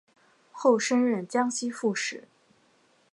[0.51, 2.27] 后升任江西副使。